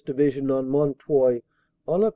[0.05, 1.43] Division on Mount Houy
[1.87, 2.09] on Oct.